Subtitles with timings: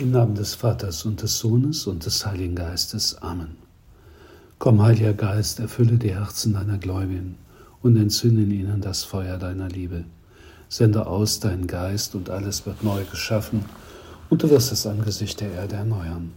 [0.00, 3.16] Im Namen des Vaters und des Sohnes und des Heiligen Geistes.
[3.20, 3.58] Amen.
[4.58, 7.36] Komm, Heiliger Geist, erfülle die Herzen deiner Gläubigen
[7.82, 10.06] und entzünde in ihnen das Feuer deiner Liebe.
[10.70, 13.66] Sende aus deinen Geist und alles wird neu geschaffen
[14.30, 16.32] und du wirst das Angesicht der Erde erneuern.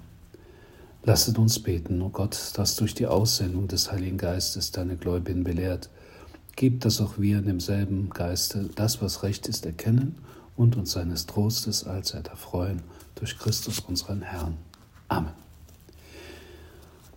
[1.05, 5.45] Lasset uns beten, o oh Gott, dass durch die Aussendung des Heiligen Geistes deine Gläubigen
[5.45, 5.89] belehrt.
[6.57, 10.15] Gib, dass auch wir in demselben Geiste das, was recht ist, erkennen
[10.57, 12.81] und uns seines Trostes allzeit erfreuen
[13.23, 14.57] durch Christus unseren Herrn.
[15.07, 15.31] Amen.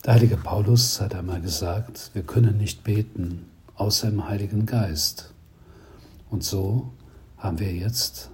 [0.05, 5.33] Der heilige Paulus hat einmal gesagt, wir können nicht beten außer im Heiligen Geist.
[6.29, 6.93] Und so
[7.37, 8.29] haben wir jetzt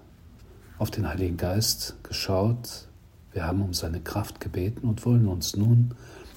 [0.78, 2.88] auf den Heiligen Geist geschaut,
[3.32, 5.96] wir haben um seine Kraft gebeten und wollen uns nun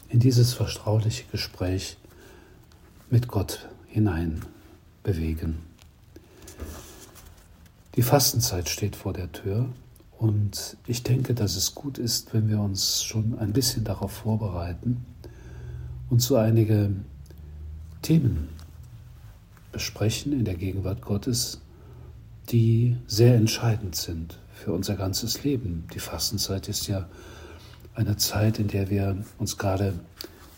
[0.08, 1.98] in dieses vertrauliche Gespräch
[3.10, 4.40] mit Gott hinein
[5.02, 5.58] bewegen.
[7.94, 9.68] Die Fastenzeit steht vor der Tür
[10.18, 15.04] und ich denke, dass es gut ist, wenn wir uns schon ein bisschen darauf vorbereiten
[16.08, 16.90] und so einige
[18.02, 18.48] Themen
[19.72, 21.60] besprechen in der Gegenwart Gottes,
[22.48, 25.86] die sehr entscheidend sind für unser ganzes Leben.
[25.92, 27.08] Die Fastenzeit ist ja
[27.94, 29.94] eine Zeit, in der wir uns gerade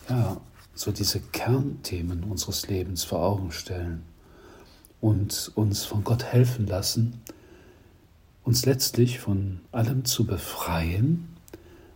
[0.07, 0.37] ja,
[0.73, 4.03] so diese Kernthemen unseres Lebens vor Augen stellen
[5.01, 7.19] und uns von Gott helfen lassen,
[8.49, 11.27] uns letztlich von allem zu befreien,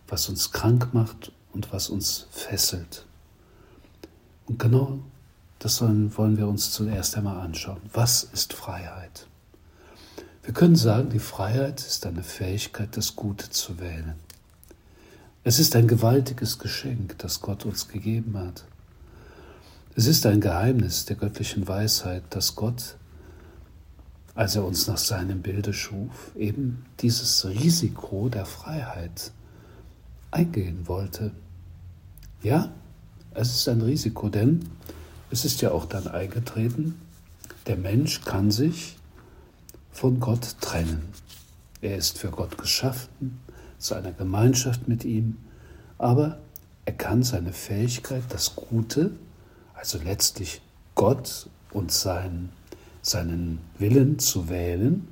[0.08, 3.08] was uns krank macht und was uns fesselt.
[4.46, 5.00] Und genau
[5.58, 7.82] das sollen, wollen wir uns zuerst einmal anschauen.
[7.92, 9.26] Was ist Freiheit?
[10.44, 14.14] Wir können sagen, die Freiheit ist eine Fähigkeit, das Gute zu wählen.
[15.44, 18.64] Es ist ein gewaltiges Geschenk, das Gott uns gegeben hat.
[19.96, 22.96] Es ist ein Geheimnis der göttlichen Weisheit, dass Gott
[24.36, 29.32] als er uns nach seinem Bilde schuf, eben dieses Risiko der Freiheit
[30.32, 31.32] eingehen wollte.
[32.42, 32.72] Ja,
[33.34, 34.70] es ist ein Risiko, denn
[35.32, 37.00] es ist ja auch dann eingetreten,
[37.68, 38.98] der Mensch kann sich
[39.92, 41.04] von Gott trennen.
[41.82, 43.40] Er ist für Gott geschaffen,
[43.78, 45.38] zu einer Gemeinschaft mit ihm,
[45.98, 46.40] aber
[46.86, 49.12] er kann seine Fähigkeit, das Gute,
[49.74, 50.62] also letztlich
[50.96, 52.50] Gott und sein
[53.04, 55.08] seinen Willen zu wählen.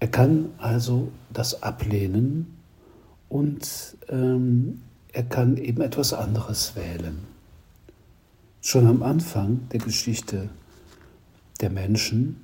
[0.00, 2.58] Er kann also das ablehnen
[3.28, 4.82] und ähm,
[5.12, 7.18] er kann eben etwas anderes wählen.
[8.62, 10.48] Schon am Anfang der Geschichte
[11.60, 12.40] der Menschen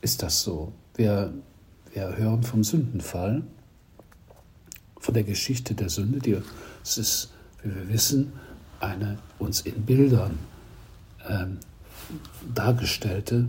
[0.00, 0.72] ist das so.
[0.94, 1.34] Wir,
[1.92, 3.42] wir hören vom Sündenfall,
[5.00, 6.38] von der Geschichte der Sünde, die
[6.82, 8.32] es ist, wie wir wissen,
[8.80, 10.38] eine uns in Bildern
[11.28, 11.58] ähm,
[12.54, 13.48] dargestellte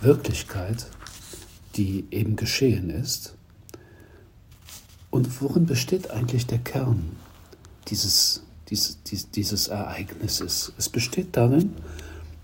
[0.00, 0.86] Wirklichkeit,
[1.76, 3.34] die eben geschehen ist.
[5.10, 7.16] Und worin besteht eigentlich der Kern
[7.88, 8.98] dieses, dieses,
[9.30, 10.72] dieses Ereignisses?
[10.76, 11.74] Es besteht darin,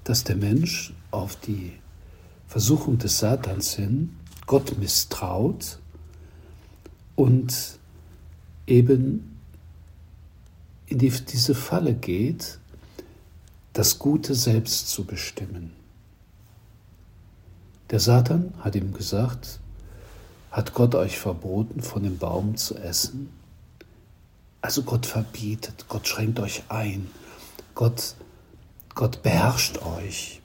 [0.04, 1.72] dass der Mensch auf die
[2.46, 4.16] Versuchung des Satans hin
[4.46, 5.78] Gott misstraut
[7.16, 7.78] und
[8.66, 9.36] eben
[10.86, 12.59] in die, diese Falle geht,
[13.80, 15.72] das Gute selbst zu bestimmen.
[17.88, 19.58] Der Satan hat ihm gesagt,
[20.50, 23.30] hat Gott euch verboten, von dem Baum zu essen?
[24.60, 27.10] Also Gott verbietet, Gott schränkt euch ein,
[27.74, 28.16] Gott,
[28.94, 30.42] Gott beherrscht euch.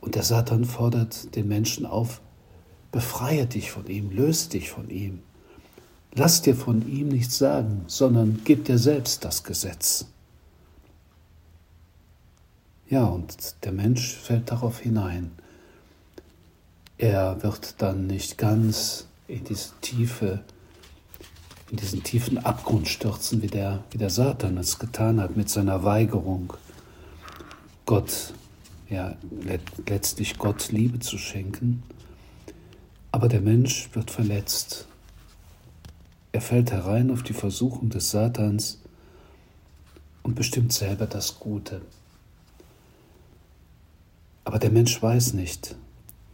[0.00, 2.22] Und der Satan fordert den Menschen auf,
[2.92, 5.20] befreie dich von ihm, löse dich von ihm.
[6.14, 10.06] Lass dir von ihm nichts sagen, sondern gib dir selbst das Gesetz.
[12.90, 15.30] Ja, und der Mensch fällt darauf hinein.
[16.98, 20.40] Er wird dann nicht ganz in diese tiefe,
[21.70, 25.84] in diesen tiefen Abgrund stürzen, wie der, wie der Satan es getan hat mit seiner
[25.84, 26.52] Weigerung,
[27.86, 28.34] Gott,
[28.88, 29.14] ja,
[29.86, 31.84] letztlich Gott Liebe zu schenken.
[33.12, 34.88] Aber der Mensch wird verletzt.
[36.32, 38.80] Er fällt herein auf die Versuchung des Satans
[40.24, 41.82] und bestimmt selber das Gute.
[44.50, 45.76] Aber der Mensch weiß nicht,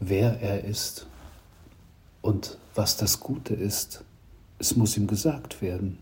[0.01, 1.07] wer er ist
[2.23, 4.05] und was das Gute ist.
[4.59, 5.99] Es muss ihm gesagt werden.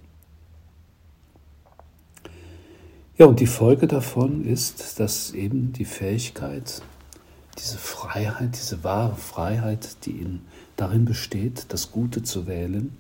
[3.19, 6.83] Ja, und die Folge davon ist, dass eben die Fähigkeit,
[7.59, 10.43] diese Freiheit, diese wahre Freiheit, die in,
[10.77, 12.97] darin besteht, das Gute zu wählen,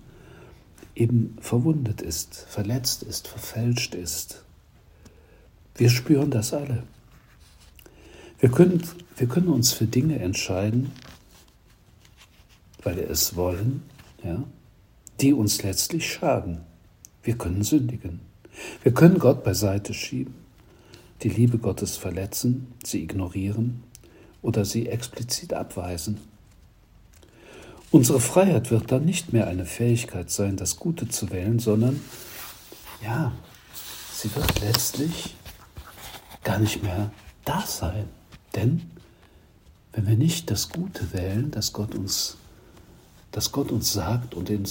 [0.96, 4.42] eben verwundet ist, verletzt ist, verfälscht ist.
[5.76, 6.82] Wir spüren das alle.
[8.44, 8.86] Wir können,
[9.16, 10.92] wir können uns für Dinge entscheiden,
[12.82, 13.82] weil wir es wollen,
[14.22, 14.44] ja,
[15.18, 16.60] die uns letztlich schaden.
[17.22, 18.20] Wir können sündigen.
[18.82, 20.34] Wir können Gott beiseite schieben,
[21.22, 23.82] die Liebe Gottes verletzen, sie ignorieren
[24.42, 26.20] oder sie explizit abweisen.
[27.92, 31.98] Unsere Freiheit wird dann nicht mehr eine Fähigkeit sein, das Gute zu wählen, sondern
[33.02, 33.32] ja,
[34.12, 35.34] sie wird letztlich
[36.42, 37.10] gar nicht mehr
[37.46, 38.04] da sein.
[38.54, 38.82] Denn
[39.92, 42.36] wenn wir nicht das Gute wählen, das Gott uns,
[43.30, 44.64] das Gott uns sagt und in,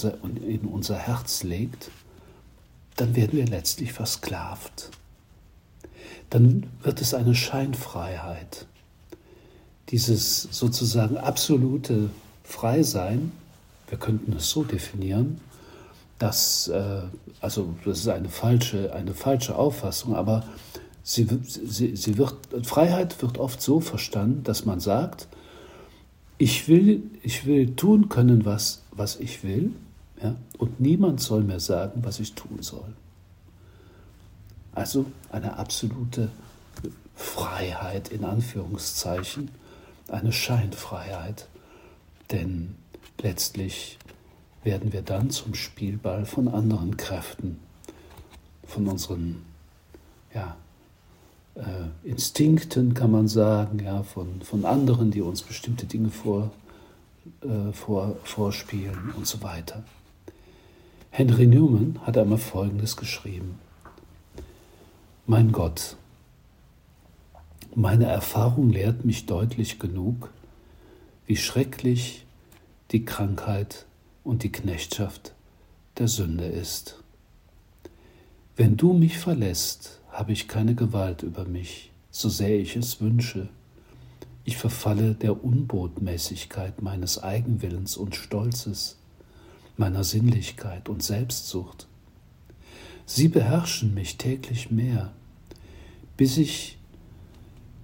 [0.46, 1.90] in unser Herz legt,
[2.96, 4.90] dann werden wir letztlich versklavt.
[6.30, 8.66] Dann wird es eine Scheinfreiheit.
[9.90, 12.10] Dieses sozusagen absolute
[12.42, 13.32] Freisein,
[13.88, 15.40] wir könnten es so definieren,
[16.18, 17.02] dass, äh,
[17.40, 20.44] also das ist eine falsche, eine falsche Auffassung, aber
[21.04, 22.34] sie, sie, sie wird,
[22.66, 25.28] Freiheit wird oft so verstanden, dass man sagt,
[26.38, 29.70] ich will, ich will tun können, was, was ich will,
[30.20, 32.94] ja, und niemand soll mir sagen, was ich tun soll.
[34.72, 36.30] Also eine absolute
[37.14, 39.50] Freiheit in Anführungszeichen,
[40.08, 41.46] eine Scheinfreiheit,
[42.32, 42.74] denn
[43.20, 43.98] letztlich
[44.64, 47.60] werden wir dann zum Spielball von anderen Kräften,
[48.66, 49.42] von unseren
[50.34, 50.56] ja,
[51.54, 56.50] äh, Instinkten, kann man sagen, ja, von, von anderen, die uns bestimmte Dinge vor,
[57.42, 59.84] äh, vor, vorspielen und so weiter.
[61.10, 63.58] Henry Newman hat einmal Folgendes geschrieben.
[65.26, 65.96] Mein Gott,
[67.74, 70.30] meine Erfahrung lehrt mich deutlich genug,
[71.26, 72.26] wie schrecklich
[72.90, 73.86] die Krankheit
[74.22, 75.34] und die Knechtschaft
[75.98, 77.02] der Sünde ist.
[78.56, 83.48] Wenn du mich verlässt, habe ich keine Gewalt über mich, so sehr ich es wünsche.
[84.44, 88.96] Ich verfalle der Unbotmäßigkeit meines Eigenwillens und Stolzes,
[89.76, 91.88] meiner Sinnlichkeit und Selbstsucht.
[93.06, 95.12] Sie beherrschen mich täglich mehr,
[96.16, 96.78] bis ich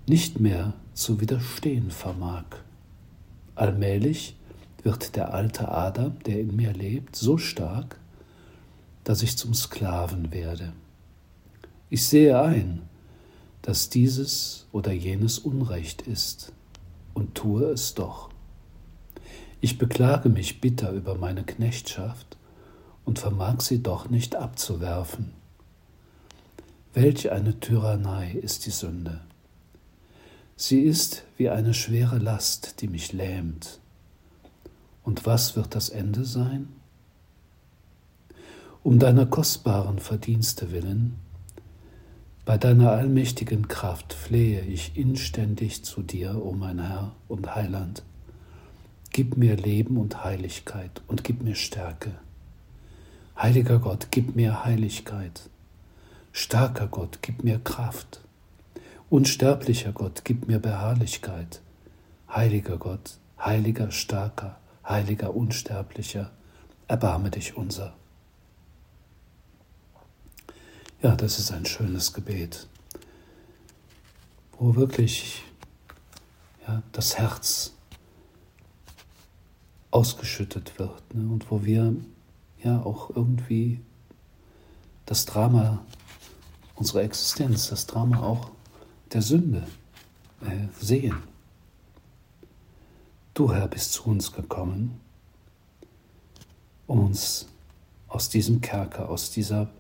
[0.07, 2.45] nicht mehr zu widerstehen vermag.
[3.57, 4.37] Allmählich
[4.85, 7.99] wird der alte Adam, der in mir lebt, so stark,
[9.03, 10.73] dass ich zum Sklaven werde.
[11.91, 12.83] Ich sehe ein,
[13.63, 16.53] dass dieses oder jenes Unrecht ist
[17.13, 18.31] und tue es doch.
[19.61, 22.39] Ich beklage mich bitter über meine Knechtschaft
[23.05, 25.33] und vermag sie doch nicht abzuwerfen.
[26.95, 29.21] Welch eine Tyrannei ist die Sünde.
[30.57, 33.81] Sie ist wie eine schwere Last, die mich lähmt
[35.03, 36.69] und was wird das Ende sein?
[38.83, 41.17] Um deiner kostbaren Verdienste willen,
[42.45, 48.03] bei deiner allmächtigen Kraft flehe ich inständig zu dir, o oh mein Herr und Heiland.
[49.13, 52.13] Gib mir Leben und Heiligkeit und gib mir Stärke.
[53.37, 55.49] Heiliger Gott, gib mir Heiligkeit.
[56.33, 58.21] Starker Gott, gib mir Kraft.
[59.09, 61.61] Unsterblicher Gott, gib mir Beharrlichkeit.
[62.33, 64.59] Heiliger Gott, heiliger, starker,
[64.89, 66.31] heiliger, unsterblicher,
[66.87, 67.95] erbarme dich unser.
[71.03, 72.69] Ja, das ist ein schönes Gebet,
[74.59, 75.43] wo wirklich
[76.69, 77.73] ja, das Herz
[79.91, 81.95] ausgeschüttet wird ne, und wo wir
[82.63, 83.81] ja auch irgendwie
[85.07, 85.83] das Drama
[86.75, 88.51] unserer Existenz, das Drama auch
[89.15, 89.67] der Sünde
[90.43, 91.17] äh, sehen.
[93.33, 95.01] Du, Herr, bist zu uns gekommen,
[96.87, 97.47] um uns
[98.07, 99.71] aus diesem Kerker, aus dieser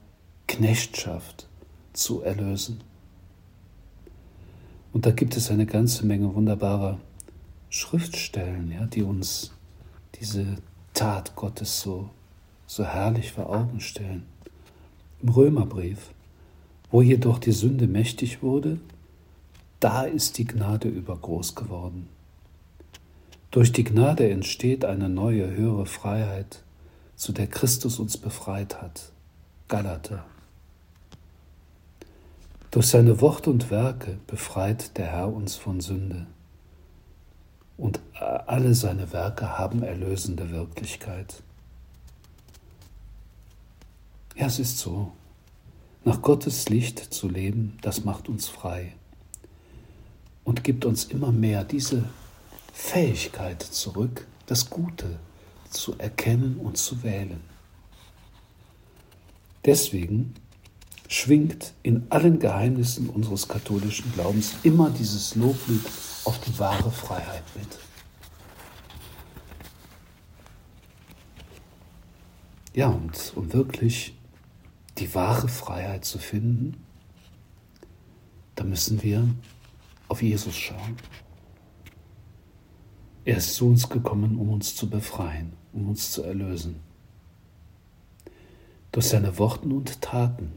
[0.50, 1.46] Knechtschaft
[1.92, 2.80] zu erlösen.
[4.92, 6.98] Und da gibt es eine ganze Menge wunderbarer
[7.68, 9.52] Schriftstellen, ja, die uns
[10.16, 10.56] diese
[10.92, 12.10] Tat Gottes so,
[12.66, 14.26] so herrlich vor Augen stellen.
[15.22, 16.10] Im Römerbrief,
[16.90, 18.80] wo jedoch die Sünde mächtig wurde,
[19.78, 22.08] da ist die Gnade übergroß geworden.
[23.52, 26.64] Durch die Gnade entsteht eine neue, höhere Freiheit,
[27.14, 29.12] zu der Christus uns befreit hat.
[29.68, 30.24] Galater.
[32.70, 36.26] Durch seine Worte und Werke befreit der Herr uns von Sünde.
[37.76, 41.42] Und alle seine Werke haben erlösende Wirklichkeit.
[44.36, 45.10] Ja, es ist so.
[46.04, 48.94] Nach Gottes Licht zu leben, das macht uns frei
[50.44, 52.04] und gibt uns immer mehr diese
[52.72, 55.18] Fähigkeit zurück, das Gute
[55.70, 57.40] zu erkennen und zu wählen.
[59.64, 60.34] Deswegen
[61.10, 65.84] schwingt in allen Geheimnissen unseres katholischen Glaubens immer dieses Loblied
[66.24, 67.66] auf die wahre Freiheit mit.
[72.74, 74.16] Ja, und um wirklich
[74.98, 76.76] die wahre Freiheit zu finden,
[78.54, 79.26] da müssen wir
[80.06, 80.96] auf Jesus schauen.
[83.24, 86.76] Er ist zu uns gekommen, um uns zu befreien, um uns zu erlösen.
[88.92, 90.52] Durch seine Worten und Taten,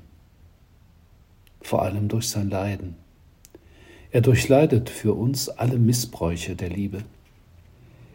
[1.63, 2.95] vor allem durch sein Leiden.
[4.11, 7.03] Er durchleidet für uns alle Missbräuche der Liebe.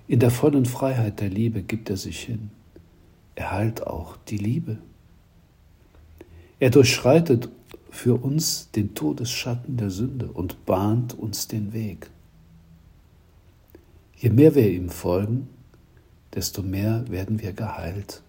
[0.06, 2.50] In der vollen Freiheit der Liebe gibt er sich hin.
[3.34, 4.78] Er heilt auch die Liebe.
[6.60, 7.48] Er durchschreitet
[7.90, 12.10] für uns den Todesschatten der Sünde und bahnt uns den Weg.
[14.16, 15.48] Je mehr wir ihm folgen,
[16.34, 18.22] desto mehr werden wir geheilt.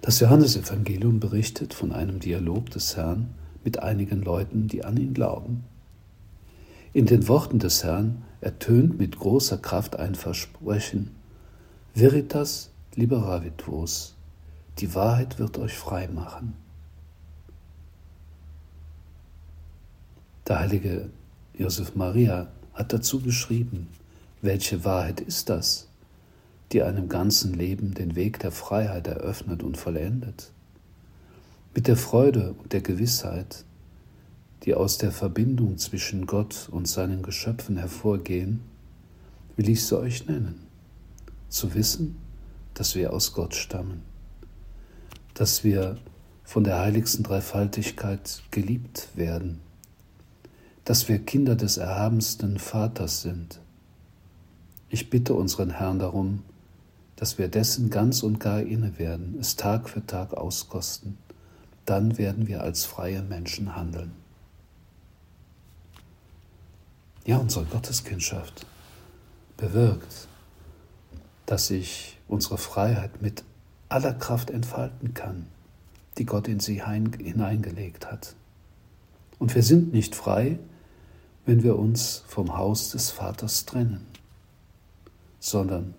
[0.00, 3.28] Das Johannesevangelium berichtet von einem Dialog des Herrn
[3.64, 5.64] mit einigen Leuten, die an ihn glauben.
[6.92, 11.10] In den Worten des Herrn ertönt mit großer Kraft ein Versprechen,
[11.94, 14.14] Veritas liberavit vos,
[14.78, 16.54] die Wahrheit wird euch frei machen.
[20.46, 21.10] Der heilige
[21.54, 23.88] Josef Maria hat dazu geschrieben,
[24.42, 25.88] welche Wahrheit ist das,
[26.72, 30.50] die einem ganzen Leben den Weg der Freiheit eröffnet und vollendet?
[31.74, 33.64] Mit der Freude und der Gewissheit,
[34.64, 38.60] die aus der Verbindung zwischen Gott und seinen Geschöpfen hervorgehen,
[39.56, 40.66] will ich sie euch nennen.
[41.48, 42.16] Zu wissen,
[42.74, 44.02] dass wir aus Gott stammen,
[45.34, 45.98] dass wir
[46.44, 49.60] von der heiligsten Dreifaltigkeit geliebt werden
[50.86, 53.58] dass wir Kinder des erhabensten Vaters sind.
[54.88, 56.44] Ich bitte unseren Herrn darum,
[57.16, 61.16] dass wir dessen ganz und gar inne werden, es Tag für Tag auskosten.
[61.86, 64.12] Dann werden wir als freie Menschen handeln.
[67.24, 68.66] Ja, unsere Gotteskindschaft
[69.56, 70.28] bewirkt,
[71.46, 73.42] dass ich unsere Freiheit mit
[73.88, 75.46] aller Kraft entfalten kann,
[76.18, 78.34] die Gott in sie hineingelegt hat.
[79.38, 80.58] Und wir sind nicht frei,
[81.46, 84.06] wenn wir uns vom Haus des Vaters trennen,
[85.38, 85.94] sondern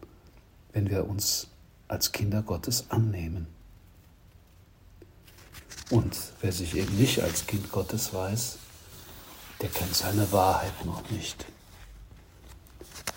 [0.77, 1.48] wenn wir uns
[1.88, 3.48] als Kinder Gottes annehmen.
[5.89, 8.60] Und wer sich eben nicht als Kind Gottes weiß,
[9.60, 11.48] der kennt seine Wahrheit noch nicht.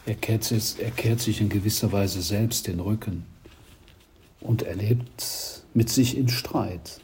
[0.07, 3.26] Er kehrt, sich, er kehrt sich in gewisser Weise selbst den Rücken
[4.40, 7.02] und erlebt mit sich in Streit.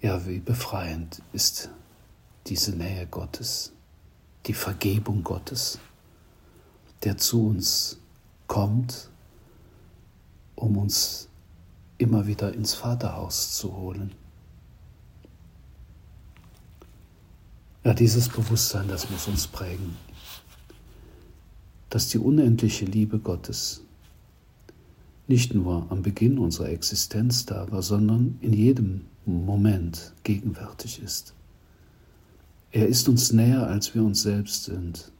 [0.00, 1.70] Ja, wie befreiend ist
[2.46, 3.72] diese Nähe Gottes,
[4.46, 5.80] die Vergebung Gottes,
[7.02, 7.98] der zu uns
[8.52, 9.08] kommt,
[10.56, 11.30] um uns
[11.96, 14.12] immer wieder ins Vaterhaus zu holen.
[17.82, 19.96] Ja, dieses Bewusstsein, das muss uns prägen,
[21.88, 23.80] dass die unendliche Liebe Gottes
[25.28, 31.32] nicht nur am Beginn unserer Existenz da war, sondern in jedem Moment gegenwärtig ist.
[32.70, 35.10] Er ist uns näher, als wir uns selbst sind.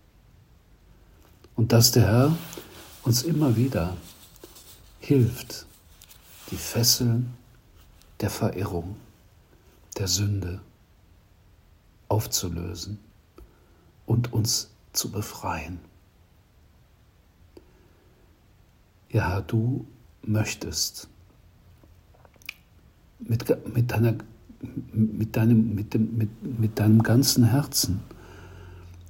[1.56, 2.36] Und dass der Herr
[3.04, 3.97] uns immer wieder
[5.00, 5.66] hilft,
[6.50, 7.35] die Fesseln
[8.21, 8.97] der Verirrung,
[9.99, 10.61] der Sünde
[12.09, 12.99] aufzulösen
[14.06, 15.80] und uns zu befreien.
[19.11, 19.87] Ja, du
[20.23, 21.09] möchtest
[23.18, 23.44] mit,
[23.75, 24.14] mit deiner
[24.92, 26.30] mit deinem, mit, dem, mit,
[26.61, 28.00] mit deinem ganzen Herzen,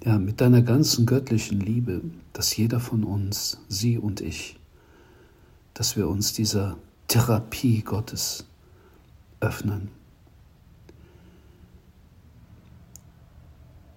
[0.04, 4.58] ja, mit deiner ganzen göttlichen Liebe, dass jeder von uns, sie und ich,
[5.74, 6.76] dass wir uns dieser
[7.08, 8.44] Therapie Gottes
[9.40, 9.88] öffnen.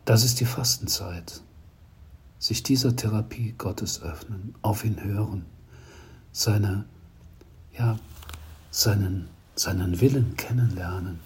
[0.05, 1.41] Das ist die Fastenzeit.
[2.37, 5.45] Sich dieser Therapie Gottes öffnen, auf ihn hören,
[6.31, 6.85] seine,
[7.75, 7.97] ja,
[8.69, 11.19] seinen, seinen Willen kennenlernen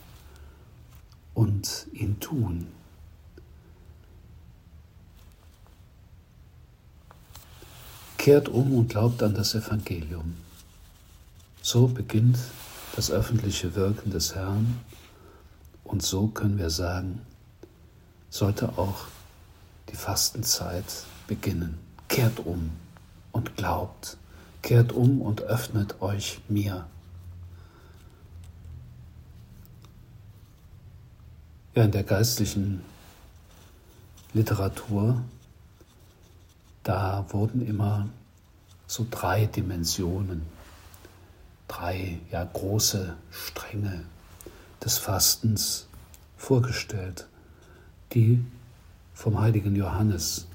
[1.34, 2.68] und ihn tun.
[8.20, 10.36] Kehrt um und glaubt an das Evangelium.
[11.62, 12.38] So beginnt
[12.98, 14.82] das öffentliche Wirken des Herrn
[15.86, 17.22] und so können wir sagen,
[18.30, 19.08] sollte auch
[19.90, 21.78] die Fastenzeit beginnen.
[22.10, 22.72] Kehrt um
[23.32, 24.18] und glaubt.
[24.64, 26.88] Kehrt um und öffnet euch mir.
[31.74, 32.82] Ja, in der geistlichen
[34.34, 35.24] Literatur,
[36.84, 38.08] da wurden immer
[38.88, 40.42] so drei Dimensionen,
[41.68, 44.04] drei ja, große Stränge
[44.84, 45.88] des Fastens
[46.38, 47.28] vorgestellt,
[48.14, 48.44] die
[49.14, 50.48] vom heiligen Johannes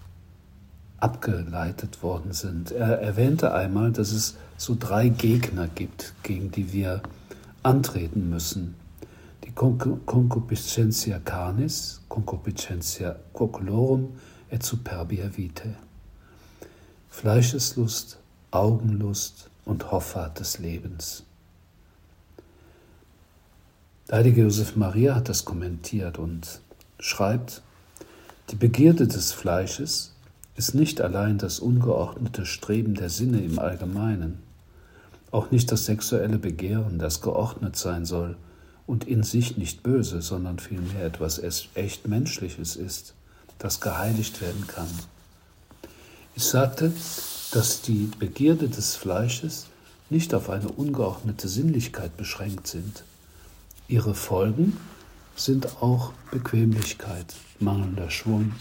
[0.99, 2.73] abgeleitet worden sind.
[2.73, 7.02] Er erwähnte einmal, dass es so drei Gegner gibt, gegen die wir
[7.62, 8.75] antreten müssen.
[9.45, 14.14] Die Concupiscentia canis, Concupiscentia coculorum
[14.50, 15.75] et superbia vitae.
[17.14, 18.18] Fleischeslust,
[18.50, 21.23] Augenlust und Hoffart des Lebens.
[24.09, 26.61] Der heilige Josef Maria hat das kommentiert und
[26.99, 27.62] schreibt,
[28.50, 30.12] die Begierde des Fleisches
[30.56, 34.42] ist nicht allein das ungeordnete Streben der Sinne im Allgemeinen,
[35.30, 38.37] auch nicht das sexuelle Begehren, das geordnet sein soll
[38.87, 41.40] und in sich nicht böse, sondern vielmehr etwas
[41.75, 43.14] echt Menschliches ist,
[43.59, 44.88] das geheiligt werden kann.
[46.36, 46.92] Ich sagte,
[47.52, 49.66] dass die Begierde des Fleisches
[50.10, 53.04] nicht auf eine ungeordnete Sinnlichkeit beschränkt sind.
[53.86, 54.76] Ihre Folgen
[55.36, 58.52] sind auch Bequemlichkeit, mangelnder Schwung,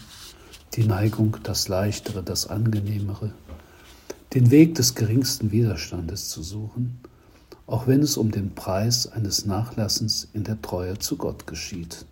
[0.74, 3.32] die Neigung, das Leichtere, das Angenehmere,
[4.34, 7.00] den Weg des geringsten Widerstandes zu suchen,
[7.66, 12.04] auch wenn es um den Preis eines Nachlassens in der Treue zu Gott geschieht.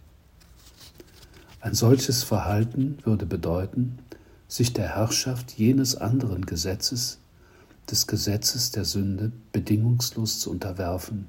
[1.61, 4.00] Ein solches Verhalten würde bedeuten,
[4.53, 7.17] sich der Herrschaft jenes anderen Gesetzes,
[7.91, 11.27] des Gesetzes der Sünde, bedingungslos zu unterwerfen,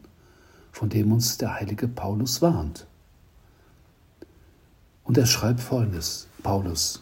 [0.73, 2.85] von dem uns der heilige Paulus warnt.
[5.05, 7.01] Und er schreibt folgendes, Paulus,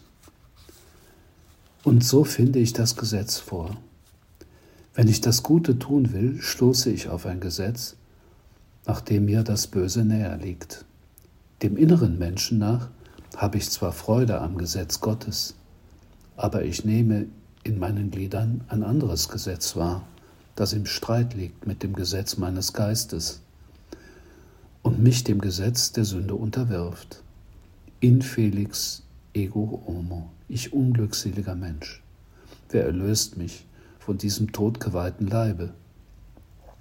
[1.82, 3.76] und so finde ich das Gesetz vor.
[4.94, 7.96] Wenn ich das Gute tun will, stoße ich auf ein Gesetz,
[8.86, 10.84] nachdem mir das Böse näher liegt.
[11.62, 12.90] Dem inneren Menschen nach
[13.36, 15.56] habe ich zwar Freude am Gesetz Gottes,
[16.42, 17.26] aber ich nehme
[17.62, 20.04] in meinen Gliedern ein anderes Gesetz wahr,
[20.56, 23.42] das im Streit liegt mit dem Gesetz meines Geistes
[24.82, 27.22] und mich dem Gesetz der Sünde unterwirft.
[28.00, 32.02] Infelix ego homo, ich unglückseliger Mensch.
[32.70, 33.64] Wer erlöst mich
[34.00, 35.72] von diesem todgeweihten Leibe?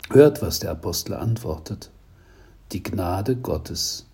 [0.10, 1.92] Hört, was der Apostel antwortet.
[2.72, 4.07] Die Gnade Gottes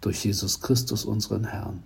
[0.00, 1.84] durch Jesus Christus, unseren Herrn.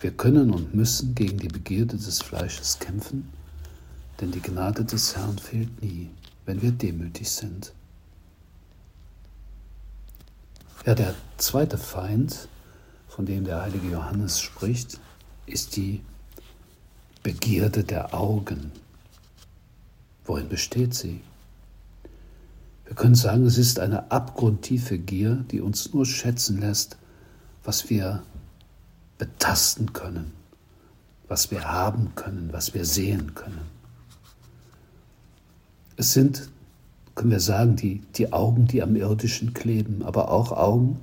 [0.00, 3.28] Wir können und müssen gegen die Begierde des Fleisches kämpfen,
[4.20, 6.10] denn die Gnade des Herrn fehlt nie,
[6.46, 7.72] wenn wir demütig sind.
[10.84, 12.48] Ja, der zweite Feind
[13.14, 14.98] von dem der heilige Johannes spricht,
[15.46, 16.00] ist die
[17.22, 18.72] Begierde der Augen.
[20.24, 21.20] Worin besteht sie?
[22.86, 26.96] Wir können sagen, es ist eine abgrundtiefe Gier, die uns nur schätzen lässt,
[27.62, 28.24] was wir
[29.18, 30.32] betasten können,
[31.28, 33.60] was wir haben können, was wir sehen können.
[35.96, 36.48] Es sind,
[37.14, 41.00] können wir sagen, die, die Augen, die am irdischen kleben, aber auch Augen,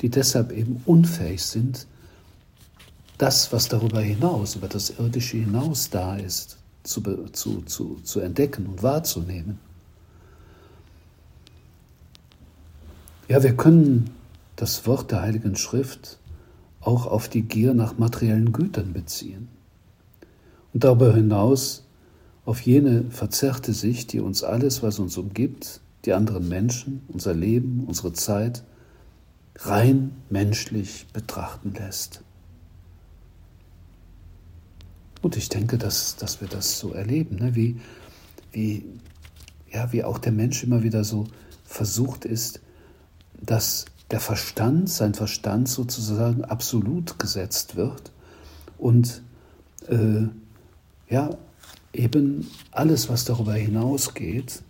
[0.00, 1.86] die deshalb eben unfähig sind,
[3.18, 7.00] das, was darüber hinaus, über das Irdische hinaus da ist, zu,
[7.32, 9.58] zu, zu, zu entdecken und wahrzunehmen.
[13.28, 14.10] Ja, wir können
[14.56, 16.18] das Wort der Heiligen Schrift
[16.86, 19.48] auch auf die Gier nach materiellen Gütern beziehen
[20.72, 21.84] und darüber hinaus
[22.44, 27.84] auf jene verzerrte Sicht, die uns alles, was uns umgibt, die anderen Menschen, unser Leben,
[27.86, 28.62] unsere Zeit,
[29.56, 32.22] rein menschlich betrachten lässt.
[35.22, 37.54] Und ich denke, dass, dass wir das so erleben, ne?
[37.54, 37.80] wie,
[38.52, 38.84] wie,
[39.72, 41.24] ja, wie auch der Mensch immer wieder so
[41.64, 42.60] versucht ist,
[43.40, 48.12] dass der Verstand, sein Verstand sozusagen absolut gesetzt wird
[48.78, 49.22] und
[49.88, 50.26] äh,
[51.08, 51.30] ja,
[51.92, 54.62] eben alles, was darüber hinausgeht,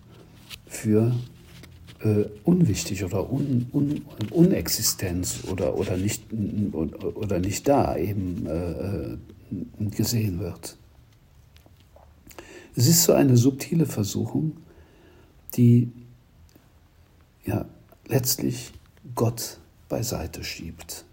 [0.67, 1.15] für
[2.01, 6.25] äh, unwichtig oder un, un, Unexistenz oder, oder, nicht,
[6.73, 9.17] oder nicht da eben äh,
[9.95, 10.77] gesehen wird.
[12.77, 14.57] Es ist so eine subtile Versuchung,
[15.57, 15.93] die
[17.47, 17.67] ja
[18.07, 18.73] letztlich
[19.15, 21.05] Gott beiseite schiebt.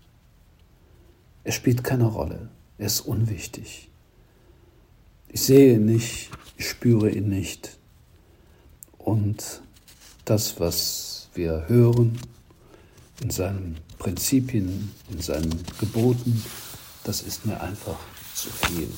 [1.44, 3.90] Er spielt keine Rolle, er ist unwichtig.
[5.28, 7.78] Ich sehe ihn nicht, ich spüre ihn nicht.
[8.98, 9.62] Und
[10.26, 12.20] das, was wir hören,
[13.22, 16.44] in seinen Prinzipien, in seinen Geboten,
[17.04, 17.98] das ist mir einfach
[18.34, 18.90] zu viel.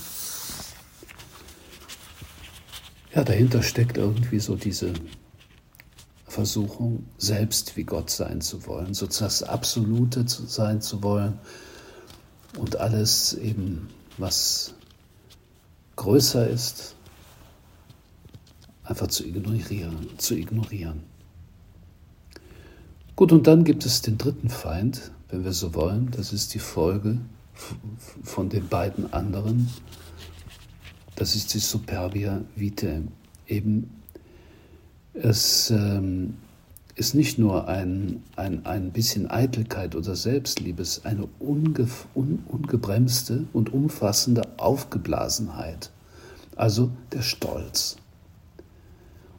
[3.13, 4.93] Ja, dahinter steckt irgendwie so diese
[6.33, 11.37] Versuchung, selbst wie Gott sein zu wollen, sozusagen das Absolute sein zu wollen
[12.57, 14.73] und alles eben, was
[15.95, 16.95] größer ist,
[18.83, 21.03] einfach zu ignorieren, zu ignorieren.
[23.15, 26.09] Gut, und dann gibt es den dritten Feind, wenn wir so wollen.
[26.11, 27.19] Das ist die Folge
[28.23, 29.69] von den beiden anderen.
[31.15, 33.03] das ist die Superbia Vitae.
[33.47, 34.02] Eben,
[35.13, 36.35] es ähm,
[36.95, 42.43] ist nicht nur ein, ein, ein bisschen Eitelkeit oder Selbstliebe, es ist eine unge, un,
[42.47, 45.91] ungebremste und umfassende Aufgeblasenheit,
[46.55, 47.97] also der Stolz.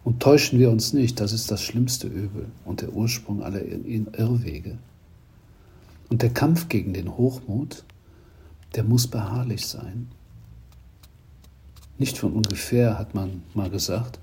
[0.03, 4.79] Und täuschen wir uns nicht, das ist das schlimmste Übel und der Ursprung aller Irrwege.
[6.11, 7.85] Und der Kampf gegen den Hochmut,
[8.75, 10.09] der muss beharrlich sein.
[11.97, 14.19] Nicht von ungefähr hat man mal gesagt,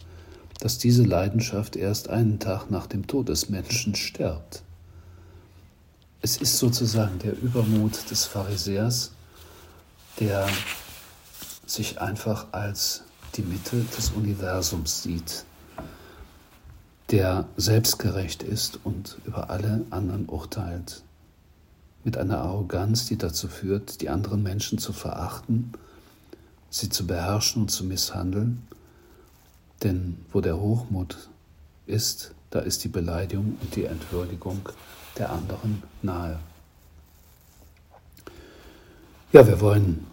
[0.62, 4.62] dass diese Leidenschaft erst einen Tag nach dem Tod des Menschen stirbt.
[6.21, 9.12] Es ist sozusagen der Übermut des Pharisäers,
[10.19, 10.47] der
[11.65, 13.04] sich einfach als
[13.36, 15.45] die Mitte des Universums sieht,
[17.10, 21.02] der selbstgerecht ist und über alle anderen urteilt,
[22.04, 25.74] mit einer Arroganz, die dazu führt, die anderen Menschen zu verachten,
[26.69, 28.62] sie zu beherrschen und zu misshandeln
[29.84, 31.30] denn wo der Hochmut
[31.86, 34.70] ist, da ist die Beleidigung und die Entwürdigung
[35.17, 36.39] der anderen nahe.
[39.32, 40.06] Ja, wir wollen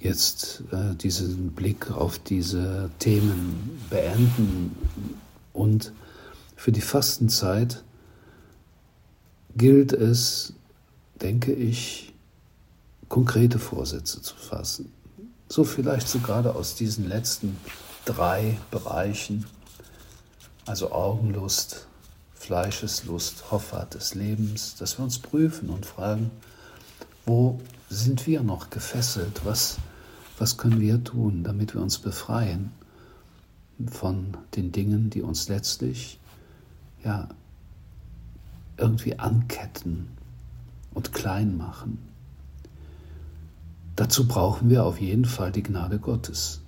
[0.00, 4.76] jetzt äh, diesen Blick auf diese Themen beenden
[5.52, 5.92] und
[6.56, 7.82] für die Fastenzeit
[9.56, 10.52] gilt es,
[11.20, 12.12] denke ich,
[13.08, 14.92] konkrete Vorsätze zu fassen.
[15.48, 17.56] So vielleicht so gerade aus diesen letzten
[18.04, 19.46] drei Bereichen,
[20.66, 21.86] also Augenlust,
[22.34, 26.30] Fleischeslust, Hoffart des Lebens, dass wir uns prüfen und fragen,
[27.24, 29.42] wo sind wir noch gefesselt?
[29.44, 29.78] Was,
[30.38, 32.70] was können wir tun, damit wir uns befreien
[33.86, 36.18] von den Dingen, die uns letztlich
[37.02, 37.28] ja
[38.76, 40.08] irgendwie anketten
[40.92, 41.98] und klein machen?
[43.96, 46.60] Dazu brauchen wir auf jeden Fall die Gnade Gottes.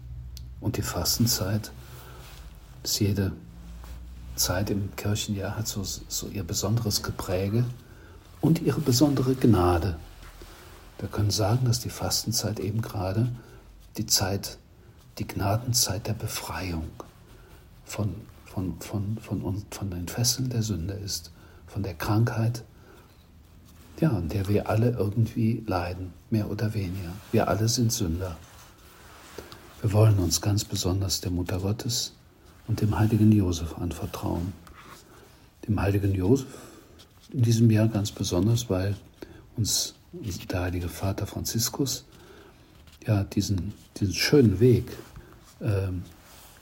[0.60, 1.70] Und die Fastenzeit,
[2.82, 3.32] dass jede
[4.36, 7.64] Zeit im Kirchenjahr hat so, so ihr besonderes Gepräge
[8.40, 9.96] und ihre besondere Gnade.
[10.98, 13.28] Wir können sagen, dass die Fastenzeit eben gerade
[13.96, 14.58] die Zeit,
[15.18, 16.90] die Gnadenzeit der Befreiung
[17.84, 18.14] von,
[18.46, 21.30] von, von, von, von den Fesseln der Sünde ist,
[21.66, 22.64] von der Krankheit,
[24.00, 27.12] ja, an der wir alle irgendwie leiden, mehr oder weniger.
[27.32, 28.36] Wir alle sind Sünder.
[29.86, 32.12] Wir wollen uns ganz besonders der Mutter Gottes
[32.66, 34.52] und dem heiligen Josef anvertrauen.
[35.68, 36.48] Dem heiligen Josef
[37.30, 38.96] in diesem Jahr ganz besonders, weil
[39.56, 39.94] uns
[40.50, 42.04] der heilige Vater Franziskus
[43.06, 44.90] ja diesen, diesen schönen Weg
[45.60, 45.92] äh,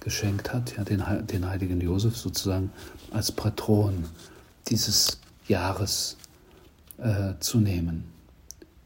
[0.00, 2.70] geschenkt hat, ja, den, den heiligen Josef sozusagen
[3.10, 4.04] als Patron
[4.68, 6.18] dieses Jahres
[6.98, 8.04] äh, zu nehmen.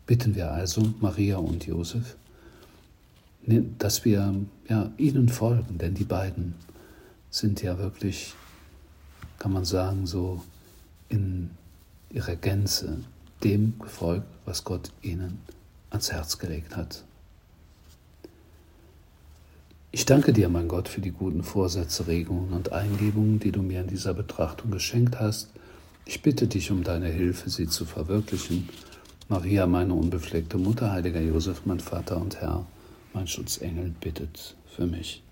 [0.07, 2.15] Bitten wir also Maria und Josef,
[3.79, 4.35] dass wir
[4.69, 6.55] ja, ihnen folgen, denn die beiden
[7.31, 8.35] sind ja wirklich,
[9.39, 10.43] kann man sagen, so
[11.09, 11.51] in
[12.11, 12.99] ihrer Gänze
[13.43, 15.39] dem gefolgt, was Gott ihnen
[15.91, 17.05] ans Herz gelegt hat.
[19.91, 23.81] Ich danke dir, mein Gott, für die guten Vorsätze, Regungen und Eingebungen, die du mir
[23.81, 25.49] in dieser Betrachtung geschenkt hast.
[26.05, 28.69] Ich bitte dich um deine Hilfe, sie zu verwirklichen.
[29.29, 32.67] Maria, meine unbefleckte Mutter, heiliger Josef, mein Vater und Herr
[33.13, 35.23] mein Schutzengel bittet für mich.